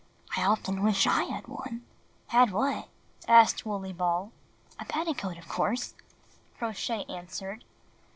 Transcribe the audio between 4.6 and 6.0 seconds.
''A petticoat, of course/'